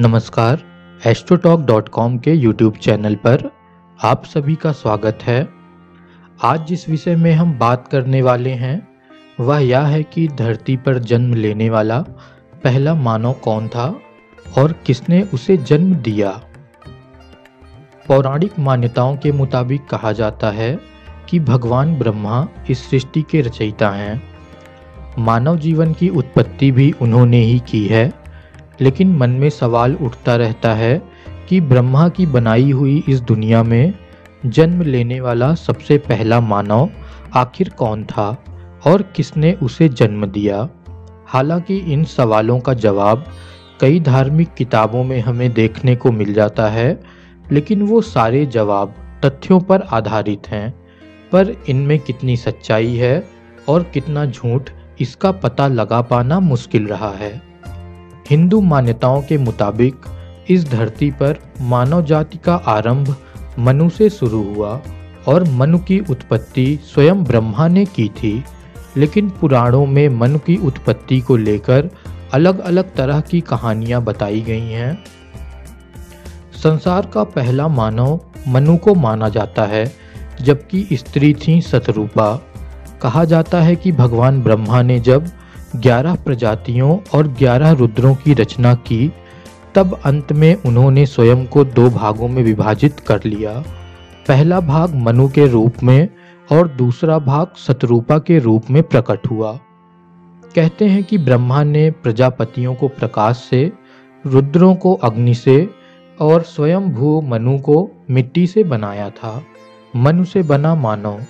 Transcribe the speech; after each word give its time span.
नमस्कार 0.00 0.62
एस्ट्रोटॉक 1.06 1.66
के 2.00 2.32
YouTube 2.32 2.74
channel 2.76 3.14
पर 3.14 3.50
आप 4.04 4.24
सभी 4.24 4.54
का 4.54 4.72
स्वागत 4.72 5.18
है। 5.22 5.48
आज 6.42 6.66
जिस 6.66 6.88
विषय 6.88 7.16
में 7.16 7.32
हम 7.32 7.58
बात 7.58 7.88
करने 7.88 8.22
वाले 8.22 8.50
हैं, 8.50 8.88
वह 9.40 9.58
यह 9.58 9.80
है 9.80 10.02
कि 10.02 10.28
धरती 10.28 10.76
पर 10.76 10.98
जन्म 10.98 11.34
लेने 11.34 11.70
वाला 11.70 12.00
पहला 12.64 12.94
मानव 12.94 13.32
कौन 13.32 13.68
था 13.68 14.00
और 14.58 14.72
किसने 14.72 15.22
उसे 15.22 15.56
जन्म 15.56 15.94
दिया। 15.94 16.42
पौराणिक 18.08 18.58
मान्यताओं 18.58 19.16
के 19.16 19.32
मुताबिक 19.32 19.86
कहा 19.86 20.12
जाता 20.12 20.50
है 20.50 20.80
कि 21.28 21.40
भगवान 21.40 21.98
ब्रह्मा 21.98 22.48
इस 22.70 22.90
सृष्टि 22.90 23.22
के 23.22 23.40
रचयिता 23.40 23.90
हैं। 23.90 24.22
मानव 25.18 25.56
जीवन 25.56 25.92
की 25.92 26.08
उत्पत्ति 26.08 26.70
भी 26.70 26.94
उन्होंने 27.02 27.38
ही 27.38 27.58
की 27.58 27.86
है। 27.86 28.23
लेकिन 28.80 29.16
मन 29.16 29.30
में 29.30 29.50
सवाल 29.50 29.94
उठता 29.94 30.36
रहता 30.36 30.74
है 30.74 31.02
कि 31.48 31.60
ब्रह्मा 31.60 32.08
की 32.08 32.26
बनाई 32.26 32.70
हुई 32.70 33.04
इस 33.08 33.20
दुनिया 33.20 33.62
में 33.62 33.94
जन्म 34.46 34.82
लेने 34.82 35.20
वाला 35.20 35.54
सबसे 35.54 35.98
पहला 35.98 36.40
मानव 36.40 36.90
आखिर 37.34 37.68
कौन 37.68 38.04
था 38.04 38.44
और 38.86 39.02
किसने 39.02 39.52
उसे 39.52 39.88
जन्म 39.88 40.26
दिया? 40.26 40.68
हालाँकि 41.26 41.76
इन 41.76 42.04
सवालों 42.04 42.60
का 42.60 42.74
जवाब 42.74 43.24
कई 43.80 44.00
धार्मिक 44.00 44.54
किताबों 44.54 45.04
में 45.04 45.20
हमें 45.20 45.52
देखने 45.52 45.96
को 45.96 46.12
मिल 46.12 46.34
जाता 46.34 46.68
है, 46.68 47.00
लेकिन 47.52 47.82
वो 47.82 48.00
सारे 48.00 48.46
जवाब 48.46 48.94
तथ्यों 49.24 49.60
पर 49.60 49.80
आधारित 49.80 50.48
हैं। 50.48 50.74
पर 51.32 51.56
इनमें 51.68 51.98
कितनी 51.98 52.36
सच्चाई 52.36 52.96
है 52.96 53.28
और 53.68 53.82
कितना 53.82 54.26
झूठ, 54.26 54.70
इसका 55.00 55.32
पता 55.32 55.68
लगा 55.68 56.00
पाना 56.00 56.40
मुश्किल 56.40 56.86
रहा 56.86 57.10
है। 57.10 57.53
हिंदू 58.30 58.60
मान्यताओं 58.60 59.22
के 59.22 59.38
मुताबिक 59.38 59.94
इस 60.50 60.70
धरती 60.70 61.10
पर 61.10 61.38
मानव 61.60 62.04
जाति 62.04 62.38
का 62.38 62.54
आरंभ 62.54 63.16
मनु 63.58 63.88
से 63.90 64.10
शुरू 64.10 64.42
हुआ 64.42 64.80
और 65.28 65.44
मनु 65.44 65.78
की 65.78 65.98
उत्पत्ति 66.10 66.78
स्वयं 66.84 67.24
ब्रह्मा 67.24 67.68
ने 67.68 67.84
की 67.84 68.08
थी, 68.08 68.44
लेकिन 68.96 69.30
पुराणों 69.30 69.86
में 69.86 70.08
मनु 70.08 70.38
की 70.38 70.56
उत्पत्ति 70.56 71.20
को 71.20 71.36
लेकर 71.36 71.90
अलग 72.32 72.58
अलग 72.58 72.94
तरह 72.94 73.20
की 73.20 73.40
कहानियाँ 73.40 74.02
बताई 74.02 74.40
गई 74.40 74.70
हैं। 74.70 75.04
संसार 76.62 77.06
का 77.06 77.24
पहला 77.24 77.68
मानव 77.68 78.20
मनु 78.48 78.76
को 78.76 78.94
माना 78.94 79.28
जाता 79.28 79.64
है, 79.64 79.92
जबकि 80.40 80.86
स्त्री 80.92 81.34
थी 81.34 81.60
सतरूपा। 81.60 82.34
कहा 83.02 83.24
जाता 83.24 83.60
है 83.60 83.76
कि 83.76 83.92
भगवान 83.92 84.42
ब्रह्मा 84.42 84.82
ने 84.82 85.00
जब 85.00 85.30
ग्यारह 85.76 86.14
प्रजातियों 86.14 86.98
और 87.14 87.28
ग्यारह 87.28 87.70
रुद्रों 87.70 88.14
की 88.14 88.34
रचना 88.34 88.74
की, 88.74 89.12
तब 89.74 90.00
अंत 90.04 90.32
में 90.32 90.56
उन्होंने 90.66 91.06
स्वयं 91.06 91.46
को 91.46 91.64
दो 91.64 91.90
भागों 91.90 92.28
में 92.28 92.42
विभाजित 92.42 93.00
कर 93.00 93.20
लिया। 93.24 93.64
पहला 94.28 94.60
भाग 94.60 94.94
मनु 94.94 95.28
के 95.28 95.46
रूप 95.46 95.74
में 95.82 96.08
और 96.52 96.68
दूसरा 96.68 97.18
भाग 97.18 97.46
शत्रुपा 97.56 98.18
के 98.18 98.38
रूप 98.38 98.62
में 98.70 98.82
प्रकट 98.82 99.18
हुआ। 99.30 99.58
कहते 100.54 100.84
हैं 100.84 101.04
कि 101.04 101.18
ब्रह्मा 101.18 101.64
ने 101.64 101.90
प्रजापतियों 101.90 102.74
को 102.74 102.88
प्रकाश 102.88 103.36
से, 103.36 103.72
रुद्रों 104.26 104.74
को 104.74 104.94
अग्नि 104.94 105.34
से 105.34 105.70
और 106.20 106.42
स्वयं 106.42 106.92
भू 106.92 107.20
मनु 107.20 107.58
को 107.58 107.90
मिट्टी 108.10 108.46
से 108.46 108.64
बनाया 108.64 109.10
था। 109.10 109.42
मनु 109.96 110.24
से 110.24 110.42
बना 110.42 110.74
मानव। 110.74 111.20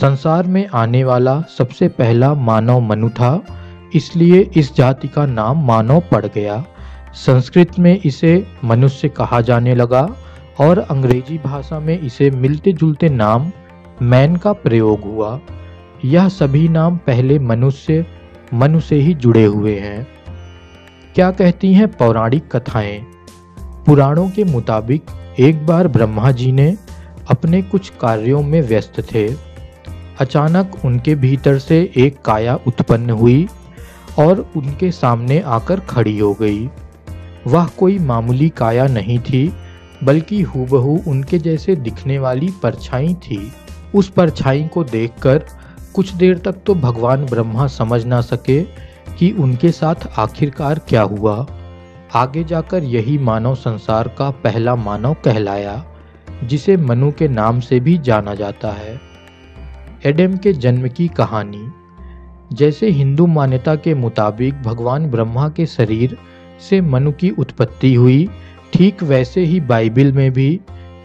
संसार 0.00 0.46
में 0.46 0.68
आने 0.68 1.04
वाला 1.04 1.40
सबसे 1.58 1.88
पहला 1.88 2.34
मानव 2.34 2.80
मनु 2.80 3.08
था 3.08 3.44
इसलिए 3.96 4.50
इस 4.56 4.74
जाति 4.76 5.08
का 5.08 5.26
नाम 5.26 5.66
मानव 5.66 6.02
पड़ 6.10 6.26
गया। 6.26 6.64
संस्कृत 7.14 7.78
में 7.78 8.00
इसे 8.04 8.46
मनुष्य 8.64 9.08
कहा 9.08 9.40
जाने 9.40 9.74
लगा 9.74 10.08
और 10.60 10.78
अंग्रेज़ी 10.78 11.38
भाषा 11.38 11.80
में 11.80 11.98
इसे 12.00 12.30
मिलते 12.30 12.72
जुलते 12.72 13.08
नाम 13.08 13.52
मैन 14.02 14.36
का 14.36 14.52
प्रयोग 14.52 15.00
हुआ। 15.00 15.40
यह 16.04 16.28
सभी 16.28 16.68
नाम 16.68 16.96
पहले 16.96 17.38
मनुष्य 17.38 18.06
मनु 18.54 18.80
से 18.80 18.96
ही 18.96 19.14
जुड़े 19.14 19.44
हुए 19.44 19.78
हैं। 19.78 20.06
क्या 21.14 21.30
कहती 21.30 21.72
हैं 21.72 21.88
पौराणिक 21.88 22.56
कथाएँ? 22.56 22.98
पुराणों 23.60 24.30
के 24.30 24.44
मुताबिक 24.44 25.02
एक 25.38 25.66
बार 25.66 25.88
ब्रह्मा 25.88 26.30
जी 26.30 26.52
ने 26.52 26.76
अपने 27.30 27.62
कुछ 27.62 27.92
कार्यों 28.00 28.42
में 28.42 28.60
व्यस्त 28.62 29.00
थे। 29.14 29.28
अचानक 30.20 30.72
उनके 30.84 31.14
भीतर 31.14 31.58
से 31.58 31.92
एक 31.96 32.22
काया 32.22 32.58
उत्पन्न 32.66 33.10
हुई 33.10 33.48
और 34.18 34.50
उनके 34.56 34.90
सामने 34.90 35.40
आकर 35.40 35.80
खड़ी 35.80 36.18
हो 36.18 36.32
गई। 36.34 36.68
वह 37.46 37.66
कोई 37.66 37.98
मामूली 37.98 38.48
काया 38.48 38.86
नहीं 38.86 39.18
थी, 39.18 39.52
बल्कि 40.04 40.42
हूबहू 40.42 41.00
उनके 41.08 41.38
जैसे 41.38 41.76
दिखने 41.76 42.18
वाली 42.18 42.50
परछाई 42.62 43.14
थी। 43.14 43.52
उस 43.94 44.08
परछाई 44.08 44.64
को 44.64 44.84
देखकर 44.84 45.44
कुछ 45.94 46.12
देर 46.12 46.38
तक 46.38 46.56
तो 46.66 46.74
भगवान 46.74 47.24
ब्रह्मा 47.24 47.66
समझ 47.66 48.04
ना 48.04 48.20
सके 48.20 48.62
कि 49.18 49.30
उनके 49.30 49.70
साथ 49.70 50.08
आखिरकार 50.18 50.78
क्या 50.78 51.02
हुआ। 51.02 51.46
आगे 52.14 52.44
जाकर 52.44 52.84
यही 52.84 53.18
मानव 53.18 53.54
संसार 53.54 54.08
का 54.08 54.30
पहला 54.30 54.76
मानव 54.76 55.16
कहलाया, 55.24 55.84
जिसे 56.44 56.76
मनु 56.76 57.10
के 57.12 57.28
नाम 57.28 57.60
से 57.60 57.80
भी 57.80 57.98
जाना 57.98 58.34
जाता 58.34 58.70
है। 58.70 59.00
एडम 60.06 60.36
के 60.36 60.52
जन्म 60.52 60.88
की 60.88 61.08
कहानी। 61.08 61.65
जैसे 62.52 62.90
हिंदू 62.90 63.26
मान्यता 63.26 63.74
के 63.74 63.94
मुताबिक 63.94 64.62
भगवान 64.62 65.10
ब्रह्मा 65.10 65.48
के 65.48 65.66
शरीर 65.66 66.16
से 66.70 66.80
मनु 66.80 67.12
की 67.12 67.30
उत्पत्ति 67.30 67.94
हुई, 67.94 68.28
ठीक 68.72 69.02
वैसे 69.02 69.44
ही 69.44 69.60
बाइबल 69.60 70.12
में 70.12 70.32
भी 70.32 70.60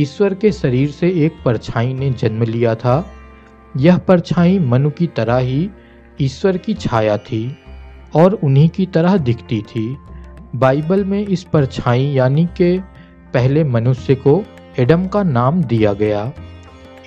ईश्वर 0.00 0.34
के 0.34 0.52
शरीर 0.52 0.90
से 0.90 1.08
एक 1.24 1.32
परछाई 1.44 1.92
ने 1.94 2.10
जन्म 2.10 2.42
लिया 2.42 2.74
था। 2.74 3.10
यह 3.76 3.98
परछाई 3.98 4.58
मनु 4.58 4.90
की 4.90 5.06
तरह 5.06 5.36
ही 5.36 5.70
ईश्वर 6.20 6.56
की 6.56 6.74
छाया 6.74 7.16
थी 7.18 7.56
और 8.16 8.32
उन्हीं 8.34 8.68
की 8.68 8.86
तरह 8.86 9.16
दिखती 9.16 9.62
थी। 9.62 9.96
बाइबल 10.56 11.04
में 11.04 11.26
इस 11.26 11.42
परछाई 11.42 12.04
यानी 12.04 12.46
के 12.46 12.78
पहले 13.34 13.64
मनुष्य 13.64 14.14
को 14.14 14.42
एडम 14.78 15.06
का 15.06 15.22
नाम 15.22 15.62
दिया 15.62 15.92
गया। 15.92 16.32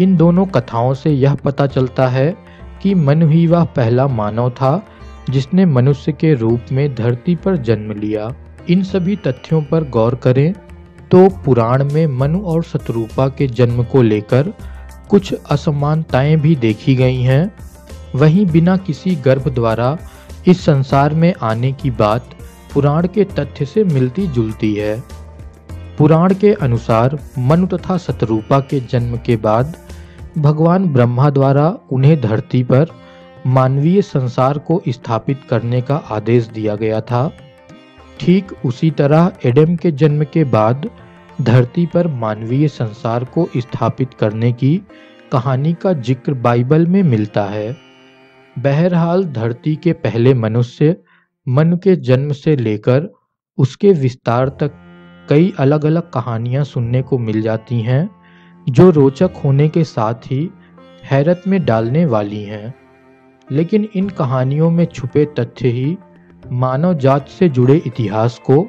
इन 0.00 0.16
दोनों 0.16 0.46
कथाओं 0.46 0.94
से 0.94 1.10
यह 1.10 1.34
पता 1.34 1.66
चलता 1.66 2.08
है 2.08 2.47
कि 2.82 2.94
मनु 2.94 3.28
ही 3.28 3.46
वह 3.46 3.64
पहला 3.64 4.06
मानव 4.08 4.50
था 4.50 4.86
जिसने 5.30 5.64
मनुष्य 5.66 6.12
के 6.12 6.34
रूप 6.34 6.72
में 6.72 6.94
धरती 6.94 7.34
पर 7.36 7.56
जन्म 7.56 7.92
लिया। 7.92 8.32
इन 8.70 8.82
सभी 8.82 9.16
तथ्यों 9.16 9.62
पर 9.62 9.84
गौर 9.88 10.14
करें 10.14 10.52
तो 11.10 11.28
पुराण 11.44 11.84
में 11.92 12.06
मनु 12.06 12.40
और 12.42 12.62
शत्रुपा 12.62 13.28
के 13.28 13.46
जन्म 13.46 13.82
को 13.84 14.02
लेकर 14.02 14.52
कुछ 15.10 15.34
असमानताएँ 15.50 16.36
भी 16.36 16.54
देखी 16.56 16.94
गई 16.94 17.22
हैं। 17.22 17.52
वहीं 18.14 18.46
बिना 18.46 18.76
किसी 18.76 19.14
गर्भ 19.16 19.48
द्वारा 19.48 19.96
इस 20.48 20.64
संसार 20.64 21.14
में 21.14 21.32
आने 21.42 21.72
की 21.72 21.90
बात 21.90 22.30
पुराण 22.74 23.06
के 23.06 23.24
तथ्य 23.24 23.64
से 23.64 23.84
मिलती 23.84 24.26
जुलती 24.26 24.74
है। 24.74 25.02
पुराण 25.98 26.34
के 26.34 26.52
अनुसार 26.52 27.18
मनु 27.38 27.66
तथा 27.66 27.96
शत्रुपा 27.98 28.60
के 28.60 28.80
जन्म 28.80 29.16
के 29.16 29.36
बाद 29.36 29.76
भगवान 30.36 30.88
ब्रह्मा 30.88 31.28
द्वारा 31.30 31.68
उन्हें 31.92 32.20
धरती 32.20 32.62
पर 32.62 32.90
मानवीय 33.46 34.02
संसार 34.02 34.58
को 34.58 34.80
स्थापित 34.88 35.40
करने 35.50 35.80
का 35.80 35.96
आदेश 36.10 36.46
दिया 36.46 36.74
गया 36.74 37.00
था। 37.00 37.30
ठीक 38.20 38.52
उसी 38.64 38.90
तरह 38.90 39.32
एडम 39.46 39.76
के 39.76 39.90
जन्म 39.92 40.24
के 40.24 40.44
बाद 40.44 40.88
धरती 41.42 41.86
पर 41.86 42.06
मानवीय 42.06 42.68
संसार 42.68 43.24
को 43.24 43.48
स्थापित 43.56 44.14
करने 44.14 44.52
की 44.52 44.76
कहानी 45.32 45.72
का 45.74 45.92
ज़िक्र 45.92 46.34
बाइबल 46.34 46.86
में 46.86 47.02
मिलता 47.02 47.44
है। 47.44 47.76
बहरहाल 48.56 49.24
धरती 49.24 49.74
के 49.76 49.92
पहले 49.94 50.34
मनुष्य 50.34 50.96
मन 51.46 51.78
के 51.84 51.96
जन्म 51.96 52.32
से 52.32 52.56
लेकर 52.56 53.08
उसके 53.58 53.92
विस्तार 53.92 54.48
तक 54.60 54.72
कई 55.28 55.52
अलग 55.58 55.84
अलग 55.84 56.10
कहानियाँ 56.10 56.64
सुनने 56.64 57.02
को 57.02 57.18
मिल 57.18 57.40
जाती 57.42 57.80
हैं। 57.80 58.08
जो 58.68 58.90
रोचक 58.90 59.30
होने 59.44 59.68
के 59.68 59.84
साथ 59.84 60.14
ही 60.14 60.50
हैरत 61.04 61.42
में 61.46 61.64
डालने 61.64 62.06
वाली 62.06 62.42
हैं। 62.42 62.74
लेकिन 63.50 63.88
इन 63.94 64.08
कहानियों 64.08 64.70
में 64.70 64.84
छुपे 64.84 65.24
तथ्य 65.24 65.68
ही 65.68 65.98
मानव 66.52 66.94
जात 66.94 67.28
से 67.28 67.48
जुड़े 67.48 67.82
इतिहास 67.86 68.40
को 68.46 68.66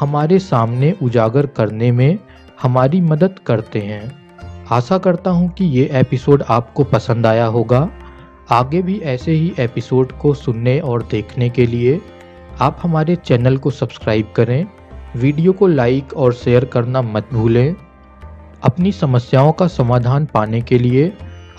हमारे 0.00 0.38
सामने 0.38 0.94
उजागर 1.02 1.46
करने 1.46 1.92
में 1.92 2.18
हमारी 2.62 3.00
मदद 3.00 3.38
करते 3.38 3.78
हैं। 3.78 4.26
आशा 4.70 4.98
करता 4.98 5.30
हूँ 5.30 5.50
कि 5.50 5.64
ये 5.64 5.88
एपिसोड 5.92 6.42
आपको 6.42 6.84
पसंद 6.84 7.26
आया 7.26 7.46
होगा। 7.46 7.90
आगे 8.50 8.82
भी 8.82 8.98
ऐसे 8.98 9.32
ही 9.32 9.52
एपिसोड 9.58 10.12
को 10.12 10.34
सुनने 10.34 10.80
और 10.80 11.02
देखने 11.02 11.48
के 11.48 11.66
लिए 11.66 12.00
आप 12.60 12.78
हमारे 12.82 13.16
चैनल 13.16 13.56
को 13.56 13.70
सब्सक्राइब 13.70 14.32
करें। 14.36 14.66
वीडियो 15.16 15.52
को 15.52 15.66
लाइक 15.66 16.14
और 16.16 16.32
शेयर 16.32 16.64
करना 16.64 17.02
मत 17.02 17.28
भूलें। 17.32 17.76
अपनी 18.62 18.92
समस्याओं 18.92 19.52
का 19.52 19.66
समाधान 19.66 20.26
पाने 20.26 20.60
के 20.60 20.78
लिए 20.78 21.12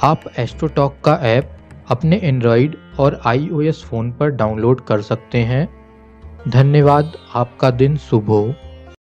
आप 0.03 0.21
एस्ट्रोटॉक 0.39 0.95
का 1.03 1.13
ऐप 1.13 1.57
अपने 1.87 2.19
एंड्रॉयड 2.23 2.75
और 2.99 3.21
आईओएस 3.25 3.83
फ़ोन 3.83 4.11
पर 4.11 4.29
डाउनलोड 4.29 4.81
कर 4.81 5.01
सकते 5.01 5.37
हैं। 5.37 5.69
धन्यवाद, 6.47 7.13
आपका 7.35 7.71
दिन 7.71 7.97
शुभ 7.97 8.27
हो। 8.29 8.53